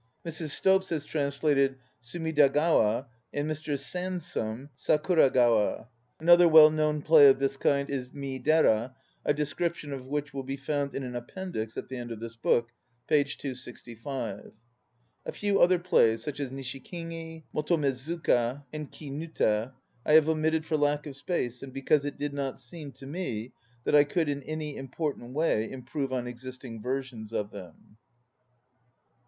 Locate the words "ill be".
10.33-10.57